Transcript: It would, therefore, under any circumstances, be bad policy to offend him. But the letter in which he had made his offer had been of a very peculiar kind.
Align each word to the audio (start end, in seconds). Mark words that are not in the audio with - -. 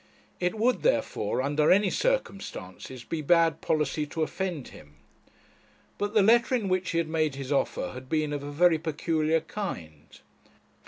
It 0.39 0.55
would, 0.55 0.81
therefore, 0.81 1.43
under 1.43 1.69
any 1.69 1.91
circumstances, 1.91 3.03
be 3.03 3.21
bad 3.21 3.61
policy 3.61 4.07
to 4.07 4.23
offend 4.23 4.69
him. 4.69 4.95
But 5.99 6.15
the 6.15 6.23
letter 6.23 6.55
in 6.55 6.69
which 6.69 6.89
he 6.89 6.97
had 6.97 7.07
made 7.07 7.35
his 7.35 7.51
offer 7.51 7.91
had 7.93 8.09
been 8.09 8.33
of 8.33 8.41
a 8.41 8.51
very 8.51 8.79
peculiar 8.79 9.41
kind. 9.41 10.09